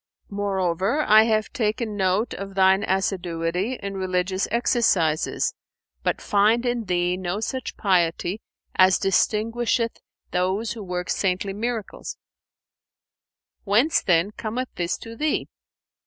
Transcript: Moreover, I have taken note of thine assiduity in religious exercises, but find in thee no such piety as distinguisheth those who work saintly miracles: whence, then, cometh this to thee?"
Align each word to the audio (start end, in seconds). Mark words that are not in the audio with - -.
Moreover, 0.31 1.03
I 1.07 1.25
have 1.25 1.53
taken 1.53 1.95
note 1.95 2.33
of 2.33 2.55
thine 2.55 2.83
assiduity 2.83 3.73
in 3.83 3.97
religious 3.97 4.47
exercises, 4.49 5.53
but 6.01 6.19
find 6.19 6.65
in 6.65 6.85
thee 6.85 7.15
no 7.17 7.39
such 7.39 7.77
piety 7.77 8.41
as 8.75 8.97
distinguisheth 8.97 9.99
those 10.31 10.71
who 10.71 10.81
work 10.81 11.11
saintly 11.11 11.53
miracles: 11.53 12.17
whence, 13.63 14.01
then, 14.01 14.31
cometh 14.31 14.69
this 14.73 14.97
to 14.97 15.15
thee?" 15.15 15.47